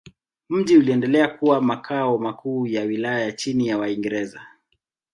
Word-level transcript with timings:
Mji 0.49 0.77
uliendelea 0.77 1.27
kuwa 1.27 1.61
makao 1.61 2.17
makuu 2.17 2.67
ya 2.67 2.81
wilaya 2.81 3.31
chini 3.31 3.67
ya 3.67 3.77
Waingereza. 3.77 4.47